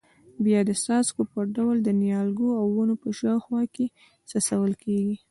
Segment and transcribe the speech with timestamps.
[0.43, 3.85] بیا د څاڅکو په ډول د نیالګیو او ونو په شاوخوا کې
[4.29, 5.15] څڅول کېږي.